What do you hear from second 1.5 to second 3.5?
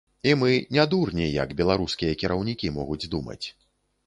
беларускія кіраўнікі могуць думаць.